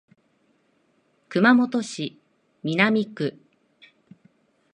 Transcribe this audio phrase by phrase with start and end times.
[1.29, 2.19] 熊本市
[2.63, 3.37] 南区